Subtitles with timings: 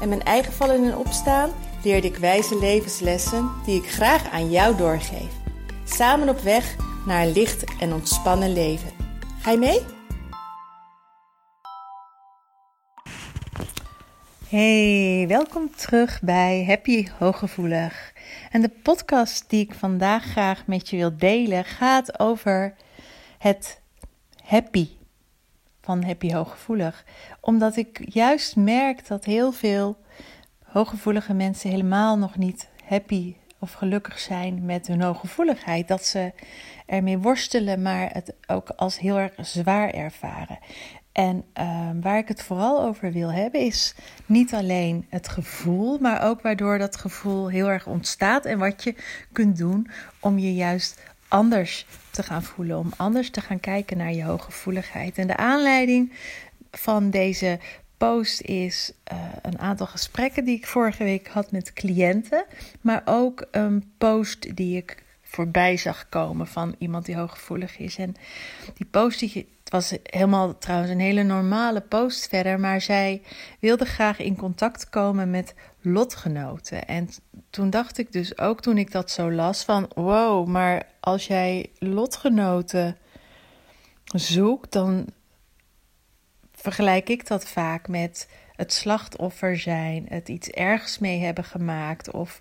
[0.00, 1.50] en mijn eigen vallen en opstaan
[1.82, 5.32] leerde ik wijze levenslessen die ik graag aan jou doorgeef.
[5.84, 8.90] Samen op weg naar een licht en ontspannen leven.
[9.40, 9.80] Ga je mee?
[14.48, 18.12] Hey, welkom terug bij Happy Hooggevoelig.
[18.50, 22.74] En de podcast die ik vandaag graag met je wil delen gaat over
[23.38, 23.80] het
[24.44, 24.88] happy
[25.86, 27.04] van Happy Hooggevoelig.
[27.40, 29.96] Omdat ik juist merk dat heel veel
[30.64, 35.88] hooggevoelige mensen helemaal nog niet happy of gelukkig zijn met hun hooggevoeligheid.
[35.88, 36.32] Dat ze
[36.86, 40.58] ermee worstelen, maar het ook als heel erg zwaar ervaren.
[41.12, 43.94] En ehm, waar ik het vooral over wil hebben is
[44.26, 48.94] niet alleen het gevoel, maar ook waardoor dat gevoel heel erg ontstaat en wat je
[49.32, 54.12] kunt doen om je juist anders te gaan voelen, om anders te gaan kijken naar
[54.12, 55.18] je hooggevoeligheid.
[55.18, 56.12] En de aanleiding
[56.70, 57.58] van deze
[57.96, 62.44] post is uh, een aantal gesprekken die ik vorige week had met cliënten,
[62.80, 67.96] maar ook een post die ik voorbij zag komen van iemand die hooggevoelig is.
[67.96, 68.14] En
[68.74, 73.22] die post, die, het was helemaal trouwens een hele normale post verder, maar zij
[73.60, 75.54] wilde graag in contact komen met
[75.86, 76.86] lotgenoten.
[76.86, 77.08] En
[77.50, 81.70] toen dacht ik dus ook toen ik dat zo las van wow, maar als jij
[81.78, 82.96] lotgenoten
[84.04, 85.06] zoekt, dan
[86.52, 92.38] vergelijk ik dat vaak met het slachtoffer zijn, het iets ergs mee hebben gemaakt of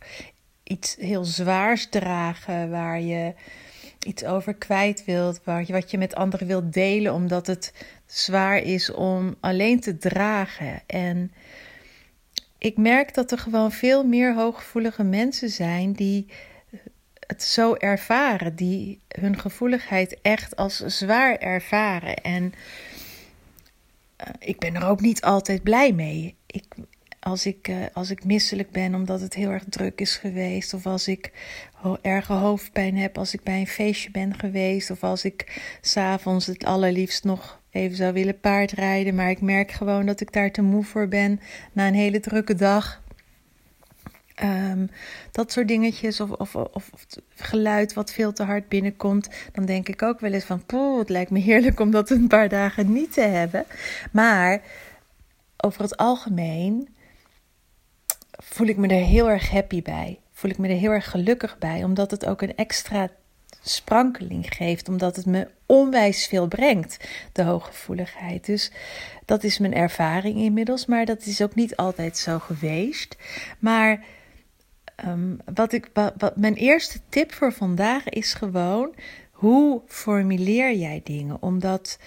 [0.63, 3.33] iets heel zwaars dragen waar je
[4.05, 7.73] iets over kwijt wilt, wat je met anderen wilt delen, omdat het
[8.05, 10.81] zwaar is om alleen te dragen.
[10.87, 11.31] En
[12.65, 16.25] ik merk dat er gewoon veel meer hooggevoelige mensen zijn die
[17.27, 22.15] het zo ervaren, die hun gevoeligheid echt als zwaar ervaren.
[22.15, 26.35] En uh, ik ben er ook niet altijd blij mee.
[26.45, 26.65] Ik,
[27.19, 30.85] als ik, uh, als ik misselijk ben omdat het heel erg druk is geweest, of
[30.85, 31.31] als ik
[32.01, 36.65] erge hoofdpijn heb als ik bij een feestje ben geweest, of als ik s'avonds het
[36.65, 40.83] allerliefst nog even zou willen paardrijden, maar ik merk gewoon dat ik daar te moe
[40.83, 41.39] voor ben
[41.73, 43.03] na een hele drukke dag.
[44.43, 44.89] Um,
[45.31, 47.05] dat soort dingetjes, of, of, of, of,
[47.35, 51.09] geluid wat veel te hard binnenkomt, dan denk ik ook wel eens van, poeh, het
[51.09, 53.65] lijkt me heerlijk om dat een paar dagen niet te hebben.
[54.11, 54.61] Maar
[55.57, 56.89] over het algemeen
[58.31, 60.19] voel ik me er heel erg happy bij.
[60.31, 63.09] Voel ik me er heel erg gelukkig bij, omdat het ook een extra
[63.69, 68.45] sprankeling geeft, omdat het me onwijs veel brengt, de hooggevoeligheid.
[68.45, 68.71] Dus
[69.25, 73.15] dat is mijn ervaring inmiddels, maar dat is ook niet altijd zo geweest.
[73.59, 74.03] Maar
[75.05, 78.95] um, wat ik, wat, mijn eerste tip voor vandaag is gewoon:
[79.31, 81.41] hoe formuleer jij dingen?
[81.41, 81.99] Omdat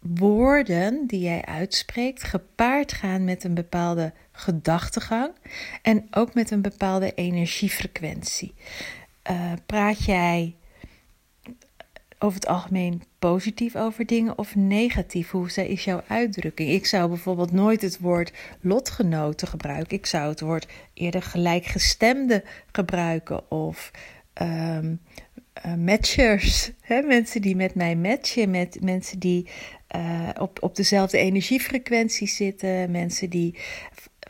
[0.00, 5.32] woorden die jij uitspreekt gepaard gaan met een bepaalde gedachtegang
[5.82, 8.54] en ook met een bepaalde energiefrequentie.
[9.30, 10.54] Uh, praat jij
[12.22, 15.30] over het algemeen positief over dingen of negatief?
[15.30, 16.70] Hoe is jouw uitdrukking?
[16.70, 19.96] Ik zou bijvoorbeeld nooit het woord lotgenoten gebruiken.
[19.96, 23.90] Ik zou het woord eerder gelijkgestemde gebruiken of
[24.42, 25.00] um,
[25.66, 26.70] uh, matchers.
[26.80, 27.02] Hè?
[27.02, 29.48] Mensen die met mij matchen, met mensen die
[29.96, 33.58] uh, op, op dezelfde energiefrequentie zitten, mensen die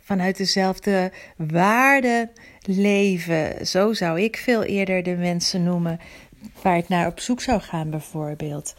[0.01, 2.31] vanuit dezelfde waarden
[2.63, 3.67] leven.
[3.67, 5.99] Zo zou ik veel eerder de mensen noemen
[6.63, 8.75] waar ik naar op zoek zou gaan, bijvoorbeeld.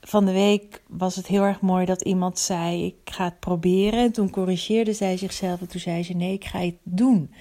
[0.00, 4.00] Van de week was het heel erg mooi dat iemand zei: Ik ga het proberen.
[4.00, 7.34] En toen corrigeerde zij zichzelf en toen zei ze: Nee, ik ga het doen.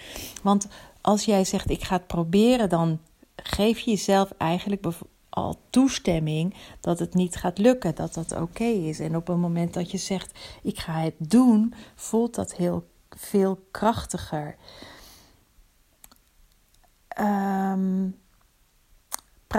[0.44, 0.68] Want
[1.02, 3.00] als jij zegt: Ik ga het proberen, dan
[3.36, 4.86] geef je jezelf eigenlijk
[5.30, 9.00] al toestemming dat het niet gaat lukken, dat dat oké is.
[9.00, 13.60] En op het moment dat je zegt: Ik ga het doen, voelt dat heel veel
[13.72, 14.56] krachtiger.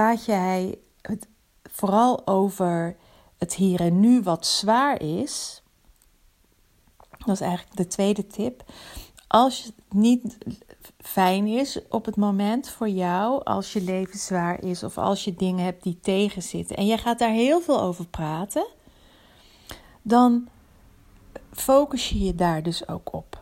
[0.00, 1.26] Praat jij het
[1.62, 2.96] vooral over
[3.38, 5.62] het hier en nu wat zwaar is.
[7.18, 8.64] Dat is eigenlijk de tweede tip.
[9.26, 10.38] Als het niet
[10.98, 15.34] fijn is op het moment voor jou, als je leven zwaar is of als je
[15.34, 18.66] dingen hebt die tegenzitten en jij gaat daar heel veel over praten,
[20.02, 20.48] dan
[21.52, 23.39] focus je je daar dus ook op.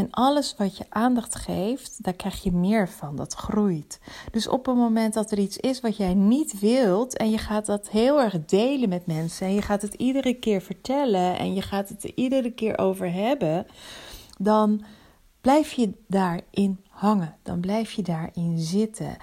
[0.00, 3.16] En alles wat je aandacht geeft, daar krijg je meer van.
[3.16, 4.00] Dat groeit.
[4.30, 7.66] Dus op het moment dat er iets is wat jij niet wilt en je gaat
[7.66, 11.62] dat heel erg delen met mensen en je gaat het iedere keer vertellen en je
[11.62, 13.66] gaat het er iedere keer over hebben,
[14.38, 14.84] dan
[15.40, 17.36] blijf je daarin hangen.
[17.42, 19.16] Dan blijf je daarin zitten.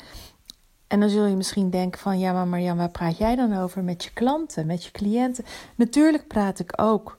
[0.87, 3.83] En dan zul je misschien denken van ja, maar Marjan, waar praat jij dan over
[3.83, 5.45] met je klanten, met je cliënten?
[5.75, 7.17] Natuurlijk praat ik ook,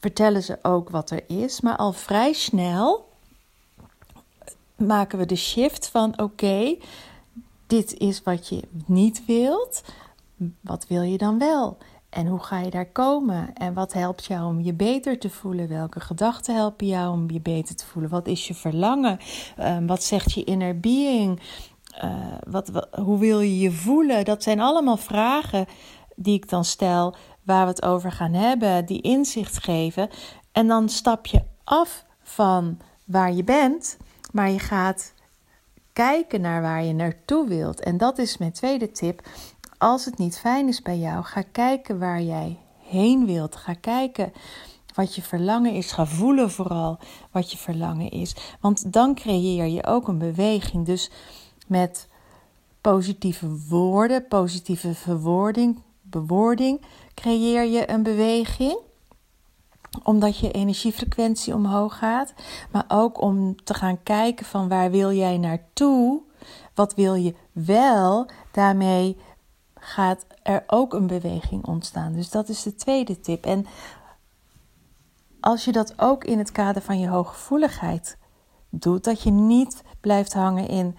[0.00, 3.08] vertellen ze ook wat er is, maar al vrij snel
[4.76, 6.76] maken we de shift van oké,
[7.66, 9.82] dit is wat je niet wilt,
[10.60, 11.78] wat wil je dan wel?
[12.10, 13.54] En hoe ga je daar komen?
[13.54, 15.68] En wat helpt jou om je beter te voelen?
[15.68, 18.10] Welke gedachten helpen jou om je beter te voelen?
[18.10, 19.18] Wat is je verlangen?
[19.56, 21.40] Ehm, wat zegt je inner being?
[22.04, 22.16] Uh,
[22.48, 24.24] wat, hoe wil je je voelen?
[24.24, 25.66] Dat zijn allemaal vragen
[26.16, 27.14] die ik dan stel,
[27.50, 30.08] waar we het over gaan hebben, die inzicht geven.
[30.52, 33.96] En dan stap je af van waar je bent,
[34.32, 35.12] maar je gaat
[35.92, 37.80] kijken naar waar je naartoe wilt.
[37.80, 39.28] En dat is mijn tweede tip.
[39.78, 43.56] Als het niet fijn is bij jou, ga kijken waar jij heen wilt.
[43.56, 44.32] Ga kijken
[44.94, 45.92] wat je verlangen is.
[45.92, 46.98] Ga voelen vooral
[47.30, 48.36] wat je verlangen is.
[48.60, 50.86] Want dan creëer je ook een beweging.
[50.86, 51.10] Dus
[51.66, 52.08] met
[52.80, 56.80] positieve woorden, positieve verwoording, bewoording,
[57.14, 58.78] creëer je een beweging
[60.02, 62.34] omdat je energiefrequentie omhoog gaat,
[62.70, 66.22] maar ook om te gaan kijken van waar wil jij naartoe?
[66.74, 68.28] Wat wil je wel?
[68.52, 69.16] Daarmee
[69.74, 72.12] gaat er ook een beweging ontstaan.
[72.12, 73.44] Dus dat is de tweede tip.
[73.44, 73.66] En
[75.40, 78.18] als je dat ook in het kader van je hooggevoeligheid
[78.70, 80.96] doet, dat je niet blijft hangen in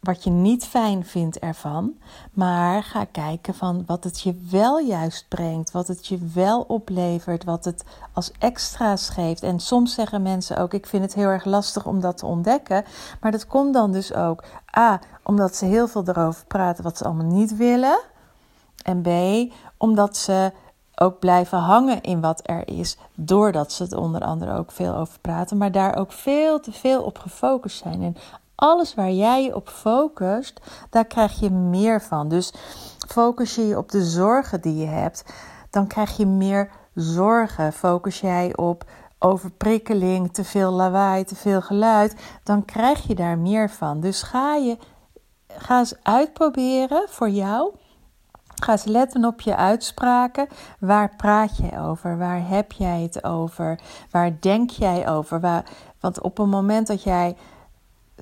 [0.00, 1.92] wat je niet fijn vindt ervan,
[2.32, 7.44] maar ga kijken van wat het je wel juist brengt, wat het je wel oplevert,
[7.44, 9.42] wat het als extra's geeft.
[9.42, 12.84] En soms zeggen mensen ook: ik vind het heel erg lastig om dat te ontdekken,
[13.20, 14.44] maar dat komt dan dus ook
[14.76, 18.00] a omdat ze heel veel erover praten wat ze allemaal niet willen,
[18.84, 19.08] en b
[19.76, 20.52] omdat ze
[20.94, 25.18] ook blijven hangen in wat er is, doordat ze het onder andere ook veel over
[25.20, 28.02] praten, maar daar ook veel te veel op gefocust zijn.
[28.02, 28.16] En
[28.60, 30.60] alles waar jij je op focust,
[30.90, 32.28] daar krijg je meer van.
[32.28, 32.52] Dus
[33.08, 35.24] focus je je op de zorgen die je hebt,
[35.70, 37.72] dan krijg je meer zorgen.
[37.72, 38.84] Focus jij op
[39.18, 44.00] overprikkeling, te veel lawaai, te veel geluid, dan krijg je daar meer van.
[44.00, 44.78] Dus ga je
[45.48, 47.72] ga eens uitproberen voor jou.
[48.62, 50.48] Ga eens letten op je uitspraken.
[50.78, 52.18] Waar praat jij over?
[52.18, 53.80] Waar heb jij het over?
[54.10, 55.40] Waar denk jij over?
[55.40, 55.64] Waar,
[56.00, 57.36] want op het moment dat jij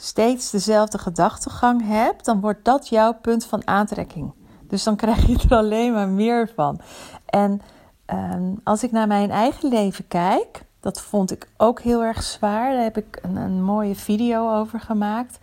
[0.01, 4.33] steeds dezelfde gedachtegang hebt, dan wordt dat jouw punt van aantrekking.
[4.69, 6.81] Dus dan krijg je er alleen maar meer van.
[7.27, 7.61] En
[8.05, 12.73] ehm, als ik naar mijn eigen leven kijk, dat vond ik ook heel erg zwaar.
[12.73, 15.39] Daar heb ik een, een mooie video over gemaakt.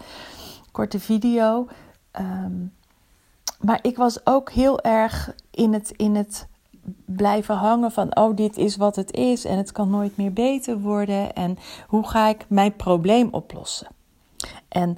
[0.72, 1.68] Korte video.
[2.12, 2.66] Ehm,
[3.60, 6.48] maar ik was ook heel erg in het, in het
[7.06, 10.80] blijven hangen van, oh, dit is wat het is en het kan nooit meer beter
[10.80, 11.34] worden.
[11.34, 13.95] En hoe ga ik mijn probleem oplossen?
[14.68, 14.98] En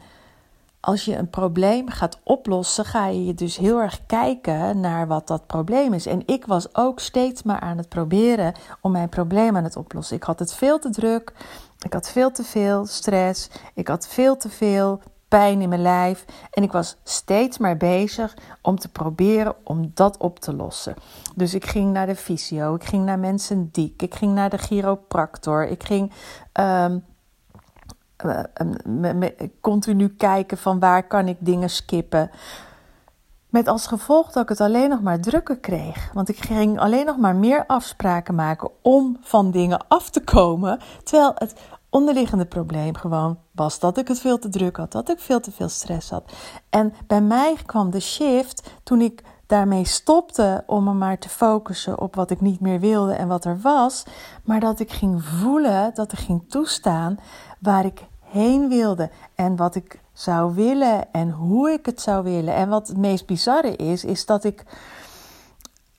[0.80, 5.48] als je een probleem gaat oplossen, ga je dus heel erg kijken naar wat dat
[5.48, 6.06] probleem is.
[6.06, 10.16] En ik was ook steeds maar aan het proberen om mijn probleem aan het oplossen.
[10.16, 11.34] Ik had het veel te druk,
[11.80, 16.26] ik had veel te veel stress, ik had veel te veel pijn in mijn lijf.
[16.52, 20.96] En ik was steeds maar bezig om te proberen om dat op te lossen.
[21.36, 24.58] Dus ik ging naar de fysio, ik ging naar mensen diek, ik ging naar de
[24.58, 26.12] chiropractor, ik ging.
[26.60, 27.04] Um,
[29.62, 32.32] continu kijken van waar kan ik dingen skippen.
[33.50, 36.12] Met als gevolg dat ik het alleen nog maar drukker kreeg.
[36.14, 40.80] Want ik ging alleen nog maar meer afspraken maken om van dingen af te komen.
[41.04, 41.54] Terwijl het
[41.90, 45.52] onderliggende probleem gewoon was dat ik het veel te druk had, dat ik veel te
[45.52, 46.32] veel stress had.
[46.70, 52.00] En bij mij kwam de shift toen ik daarmee stopte om me maar te focussen
[52.00, 54.04] op wat ik niet meer wilde en wat er was,
[54.44, 57.20] maar dat ik ging voelen, dat ik ging toestaan
[57.60, 62.54] waar ik heen wilde en wat ik zou willen en hoe ik het zou willen.
[62.54, 64.64] En wat het meest bizarre is, is dat ik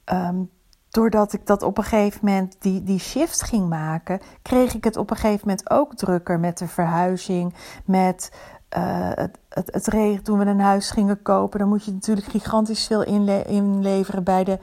[0.04, 0.42] ehm,
[0.90, 4.96] doordat ik dat op een gegeven moment die, die shift ging maken, kreeg ik het
[4.96, 8.32] op een gegeven moment ook drukker met de verhuizing, met
[8.76, 10.24] uh, het, het, het regen.
[10.24, 14.44] Toen we een huis gingen kopen, dan moet je natuurlijk gigantisch veel inle inleveren bij
[14.44, 14.58] de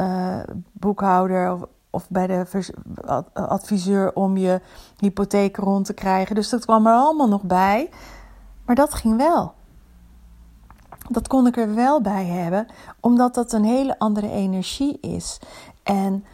[0.00, 0.38] uh,
[0.72, 2.46] boekhouder of, of bij de
[3.32, 4.60] adviseur om je
[4.98, 6.34] hypotheek rond te krijgen.
[6.34, 7.90] Dus dat kwam er allemaal nog bij.
[8.64, 9.54] Maar dat ging wel.
[11.08, 12.66] Dat kon ik er wel bij hebben,
[13.00, 15.38] omdat dat een hele andere energie is.
[15.82, 16.24] En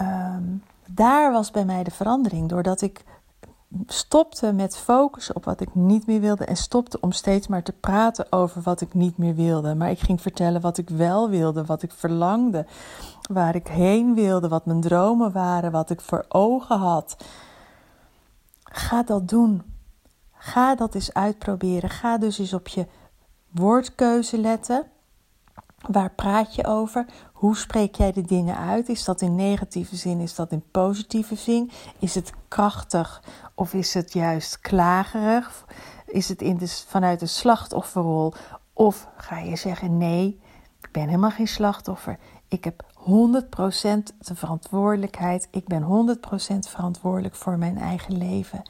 [0.00, 3.04] um, daar was bij mij de verandering, doordat ik
[3.86, 7.72] stopte met focussen op wat ik niet meer wilde en stopte om steeds maar te
[7.72, 9.74] praten over wat ik niet meer wilde.
[9.74, 12.66] Maar ik ging vertellen wat ik wel wilde, wat ik verlangde,
[13.32, 17.16] waar ik heen wilde, wat mijn dromen waren, wat ik voor ogen had.
[18.62, 19.62] Ga dat doen.
[20.32, 21.90] Ga dat eens uitproberen.
[21.90, 22.86] Ga dus eens op je
[23.50, 24.86] woordkeuze letten.
[25.90, 27.06] Waar praat je over?
[27.32, 28.88] Hoe spreek jij de dingen uit?
[28.88, 30.20] Is dat in negatieve zin?
[30.20, 31.70] Is dat in positieve zin?
[31.98, 33.22] Is het krachtig
[33.54, 35.64] of is het juist klagerig?
[36.06, 38.34] Is het in de, vanuit de slachtofferrol?
[38.72, 40.40] Of ga je zeggen: nee,
[40.80, 42.18] ik ben helemaal geen slachtoffer.
[42.48, 43.04] Ik heb 100%
[44.18, 45.48] de verantwoordelijkheid.
[45.50, 48.62] Ik ben 100% verantwoordelijk voor mijn eigen leven.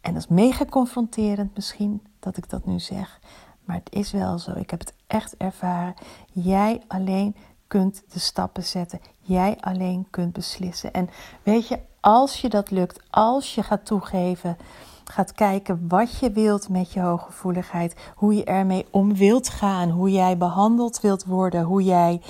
[0.00, 3.20] En dat is mega confronterend misschien dat ik dat nu zeg.
[3.64, 4.52] Maar het is wel zo.
[4.52, 5.94] Ik heb het echt ervaren.
[6.32, 7.36] Jij alleen
[7.66, 9.00] kunt de stappen zetten.
[9.20, 10.92] Jij alleen kunt beslissen.
[10.92, 11.08] En
[11.42, 14.56] weet je, als je dat lukt, als je gaat toegeven,
[15.04, 20.10] gaat kijken wat je wilt met je hooggevoeligheid, hoe je ermee om wilt gaan, hoe
[20.10, 22.20] jij behandeld wilt worden, hoe jij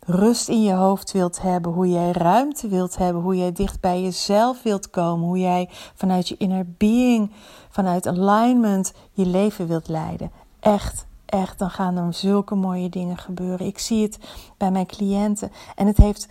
[0.00, 4.02] rust in je hoofd wilt hebben, hoe jij ruimte wilt hebben, hoe jij dicht bij
[4.02, 7.32] jezelf wilt komen, hoe jij vanuit je inner being,
[7.70, 10.30] vanuit alignment je leven wilt leiden.
[10.60, 13.66] Echt, echt, dan gaan er zulke mooie dingen gebeuren.
[13.66, 14.18] Ik zie het
[14.56, 16.28] bij mijn cliënten en het heeft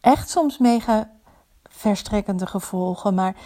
[0.00, 1.10] echt soms mega
[1.78, 3.36] verstrekkende gevolgen, maar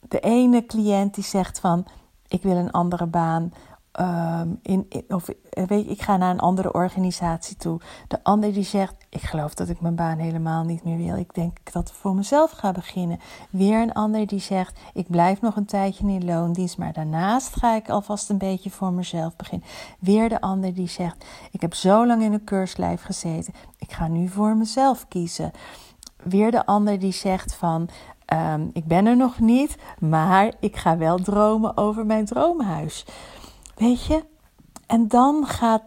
[0.00, 1.86] de ene cliënt die zegt van
[2.28, 3.52] ik wil een andere baan
[3.92, 7.80] Ehm, in, of eh, weet je, ik ga naar een andere organisatie toe.
[8.08, 11.16] De ander die zegt: Ik geloof dat ik mijn baan helemaal niet meer wil.
[11.16, 13.20] Ik denk dat ik voor mezelf ga beginnen.
[13.50, 17.74] Weer een ander die zegt: Ik blijf nog een tijdje in loondienst, maar daarnaast ga
[17.74, 19.68] ik alvast een beetje voor mezelf beginnen.
[19.98, 23.54] Weer de ander die zegt: Ik heb zo lang in een keurslijf gezeten.
[23.78, 25.52] Ik ga nu voor mezelf kiezen.
[26.22, 27.88] Weer de ander die zegt van
[28.32, 33.04] um, ik ben er nog niet, maar ik ga wel dromen over mijn droomhuis.
[33.76, 34.24] Weet je?
[34.86, 35.82] En dan gaat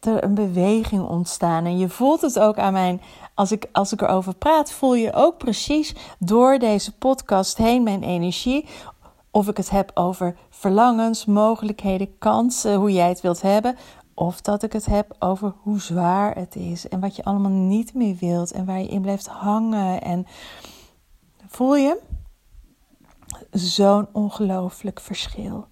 [0.00, 1.64] er een beweging ontstaan.
[1.64, 3.00] En je voelt het ook aan mijn.
[3.34, 8.02] Als ik, als ik erover praat, voel je ook precies door deze podcast heen mijn
[8.02, 8.66] energie.
[9.30, 13.76] Of ik het heb over verlangens, mogelijkheden, kansen, hoe jij het wilt hebben.
[14.18, 17.94] Of dat ik het heb over hoe zwaar het is en wat je allemaal niet
[17.94, 20.02] meer wilt en waar je in blijft hangen.
[20.02, 20.26] En
[21.46, 22.00] voel je?
[23.50, 25.66] Zo'n ongelooflijk verschil.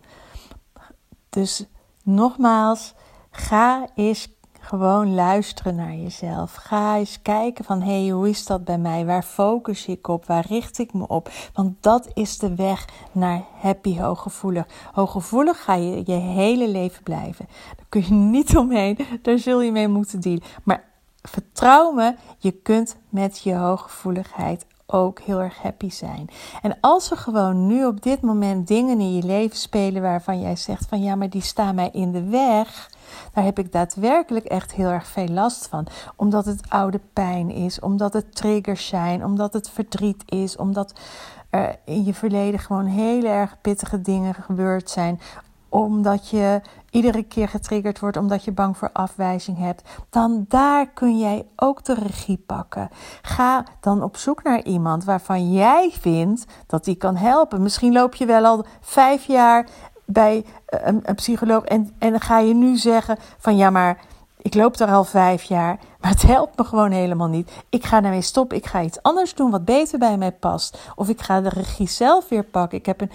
[1.28, 1.66] Dus
[2.02, 2.94] nogmaals,
[3.30, 4.35] ga eens
[4.66, 6.54] gewoon luisteren naar jezelf.
[6.54, 9.04] Ga eens kijken van hé, hey, hoe is dat bij mij?
[9.04, 10.26] Waar focus ik op?
[10.26, 11.30] Waar richt ik me op?
[11.52, 14.66] Want dat is de weg naar happy hooggevoelig.
[14.92, 17.46] Hooggevoelig ga je je hele leven blijven.
[17.76, 18.98] Daar kun je niet omheen.
[19.22, 20.42] Daar zul je mee moeten dealen.
[20.62, 20.84] Maar
[21.22, 26.28] vertrouw me, je kunt met je hooggevoeligheid ook heel erg happy zijn.
[26.62, 30.56] En als er gewoon nu op dit moment dingen in je leven spelen waarvan jij
[30.56, 32.94] zegt van ja, maar die staan mij in de weg.
[33.32, 35.86] Daar heb ik daadwerkelijk echt heel erg veel last van.
[36.16, 41.00] Omdat het oude pijn is, omdat het triggers zijn, omdat het verdriet is, omdat
[41.50, 45.20] er in je verleden gewoon hele erg pittige dingen gebeurd zijn
[45.68, 46.60] omdat je
[46.90, 51.84] iedere keer getriggerd wordt omdat je bang voor afwijzing hebt, dan daar kun jij ook
[51.84, 52.88] de regie pakken.
[53.22, 57.62] Ga dan op zoek naar iemand waarvan jij vindt dat die kan helpen.
[57.62, 59.68] Misschien loop je wel al vijf jaar
[60.06, 63.98] bij eh, een, psycholoog en, en ga je nu zeggen van ja, maar
[64.46, 67.50] ik loop er al vijf jaar, maar het helpt me gewoon helemaal niet.
[67.68, 68.56] Ik ga daarmee stoppen.
[68.56, 70.78] Ik ga iets anders doen wat beter bij mij past.
[70.94, 72.78] Of ik ga de regie zelf weer pakken.
[72.78, 73.10] Ik heb een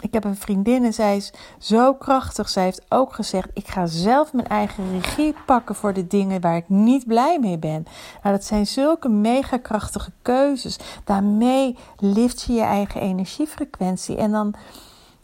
[0.00, 2.48] ik heb een vriendin en zij is zo krachtig.
[2.48, 6.56] Zij heeft ook gezegd: Ik ga zelf mijn eigen regie pakken voor de dingen waar
[6.56, 7.86] ik niet blij mee ben.
[8.22, 10.78] Nou, dat zijn zulke mega krachtige keuzes.
[11.04, 14.16] Daarmee lift je je eigen energiefrequentie.
[14.16, 14.54] En dan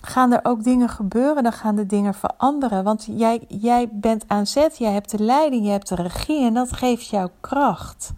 [0.07, 1.43] gaan er ook dingen gebeuren.
[1.43, 2.85] Dan gaan de dingen veranderen.
[2.85, 6.45] Want jij, jij bent aan zet, jij hebt de leiding, je hebt de regie.
[6.45, 8.13] En dat geeft jou kracht.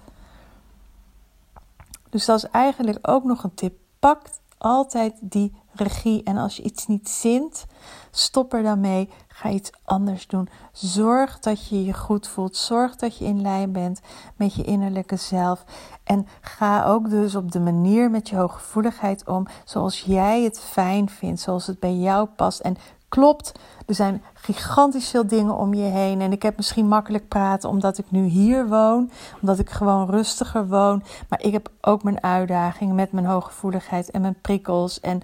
[2.10, 3.74] Dus dat is eigenlijk ook nog een tip.
[3.98, 4.20] Pak
[4.58, 6.23] altijd die regie.
[6.23, 7.66] En als je iets niet zint,
[8.11, 9.11] stop er dan mee.
[9.28, 10.49] Ga iets anders doen.
[10.73, 12.56] Zorg dat je je goed voelt.
[12.56, 14.00] Zorg dat je in lijn bent
[14.37, 15.64] met je innerlijke zelf.
[16.04, 21.09] En ga ook dus op de manier met je hooggevoeligheid om zoals jij het fijn
[21.09, 22.61] vindt, zoals het bij jou past.
[22.61, 22.76] En
[23.09, 23.52] klopt,
[23.87, 26.21] er zijn gigantisch veel dingen om je heen.
[26.21, 30.68] En ik heb misschien makkelijk praten omdat ik nu hier woon, omdat ik gewoon rustiger
[30.68, 31.02] woon.
[31.28, 35.23] Maar ik heb ook mijn uitdagingen met mijn hooggevoeligheid en mijn prikkels en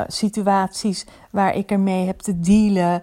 [0.00, 3.02] uh, situaties waar ik ermee heb te dealen.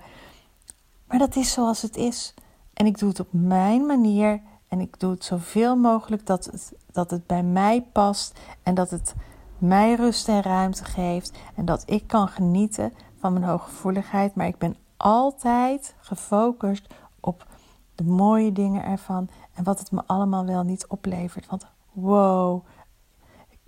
[1.08, 2.34] Maar dat is zoals het is.
[2.74, 4.42] En ik doe het op mijn manier.
[4.68, 8.40] En ik doe het zoveel mogelijk dat het, dat het bij mij past.
[8.64, 9.14] En dat het
[9.58, 14.36] mij rust en ruimte geeft en dat ik kan genieten van mijn hooggevoeligheid.
[14.36, 17.48] Maar ik ben altijd gefocust op
[17.96, 21.48] de mooie dingen ervan en wat het me allemaal wel niet oplevert.
[21.48, 22.66] Want wow,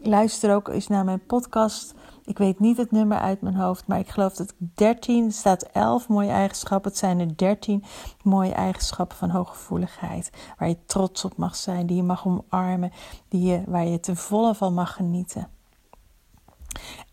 [0.08, 1.94] luister ook eens naar mijn podcast.
[2.26, 5.64] Ik weet niet het nummer uit mijn hoofd, maar ik geloof dat 13, er staat
[5.64, 6.90] 11 mooie eigenschappen.
[6.90, 7.84] Het zijn er 13
[8.24, 10.32] mooie eigenschappen van hooggevoeligheid.
[10.58, 12.92] Waar je trots op mag zijn, die je mag omarmen,
[13.28, 15.48] die je, waar je ten volle van mag genieten.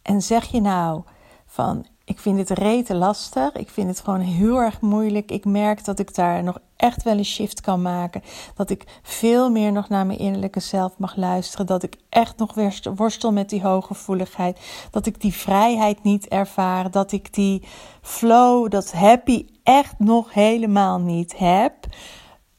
[0.02, 1.02] En zeg je nou
[1.46, 3.52] van ik vind het rete lastig.
[3.52, 5.30] Ik vind het gewoon heel erg moeilijk.
[5.30, 8.22] Ik merk dat ik daar nog echt wel een shift kan maken.
[8.54, 11.66] Dat ik veel meer nog naar mijn innerlijke zelf mag luisteren.
[11.66, 12.54] Dat ik echt nog
[12.94, 14.60] worstel met die hooggevoeligheid.
[14.90, 16.90] Dat ik die vrijheid niet ervaar.
[16.90, 17.62] Dat ik die
[18.02, 21.74] flow, dat happy echt nog helemaal niet heb.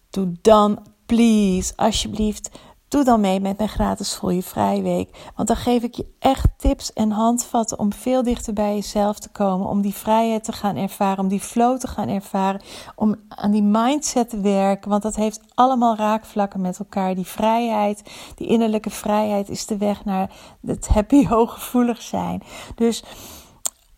[0.09, 2.49] Doe dan, please, alsjeblieft
[2.91, 5.07] Doe dan mee met mijn gratis Voel Je.
[5.35, 9.29] Want dan geef ik je echt tips en handvatten om veel dichter bij jezelf te
[9.29, 9.67] komen.
[9.67, 12.61] Om die vrijheid te gaan ervaren, om die flow te gaan ervaren.
[12.95, 14.89] Om aan die mindset te werken.
[14.89, 17.15] Want dat heeft allemaal raakvlakken met elkaar.
[17.15, 18.03] Die vrijheid,
[18.35, 20.31] die innerlijke vrijheid is de weg naar
[20.65, 22.43] het happy hooggevoelig zijn.
[22.75, 23.03] Dus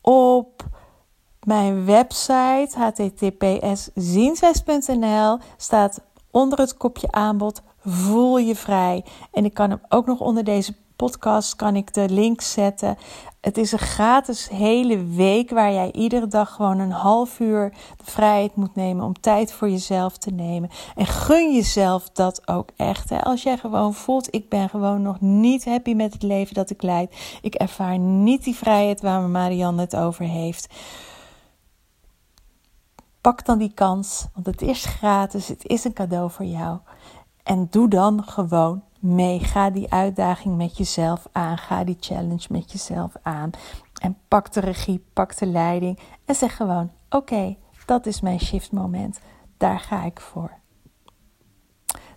[0.02, 0.64] op
[1.44, 3.90] mijn website https
[5.58, 9.06] staat onder het kopje aanbod Voel je vrij.
[9.32, 12.98] En ik kan hem ook nog onder deze podcast kan ik de link zetten.
[13.42, 18.12] Het is een gratis hele week waar jij iedere dag gewoon een half uur de
[18.12, 20.70] vrijheid moet nemen om tijd voor jezelf te nemen.
[20.96, 23.10] En gun jezelf dat ook echt.
[23.10, 23.24] Hè?
[23.24, 26.82] Als jij gewoon voelt, ik ben gewoon nog niet happy met het leven dat ik
[26.82, 27.40] leid.
[27.42, 30.74] Ik ervaar niet die vrijheid waar Marianne het over heeft.
[33.22, 36.78] Pak dan die kans, want het is gratis, het is een cadeau voor jou.
[37.44, 39.40] En doe dan gewoon mee.
[39.40, 41.58] Ga die uitdaging met jezelf aan.
[41.58, 43.52] Ga die challenge met jezelf aan.
[44.02, 46.00] En pak de regie, pak de leiding.
[46.26, 49.20] En zeg gewoon: Oké, dat is mijn shift moment.
[49.58, 50.52] Daar ga ik voor.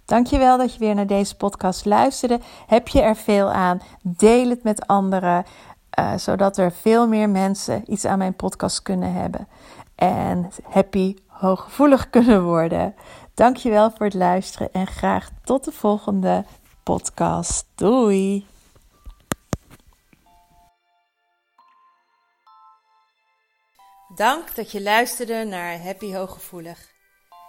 [0.04, 2.40] Dankjewel dat je weer naar deze podcast luisterde.
[2.66, 3.80] Heb je er veel aan?
[4.02, 5.44] Deel het met anderen,
[5.98, 9.48] uh, zodat er veel meer mensen iets aan mijn podcast kunnen hebben.
[9.94, 12.94] En happy, hooggevoelig kunnen worden.
[13.36, 16.44] Dankjewel voor het luisteren en graag tot de volgende
[16.82, 17.66] podcast.
[17.74, 18.46] Doei!
[24.14, 26.90] Dank dat je luisterde naar Happy Hooggevoelig.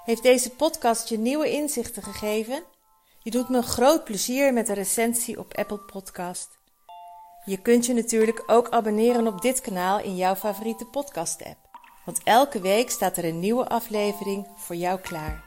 [0.04, 2.64] Heeft deze podcast je nieuwe inzichten gegeven?
[3.20, 6.50] Je doet me groot plezier met een recensie op Apple Podcast.
[7.46, 11.58] Je kunt je natuurlijk ook abonneren op dit kanaal in jouw favoriete podcast-app.
[12.06, 15.47] Want elke week staat er een nieuwe aflevering voor jou klaar.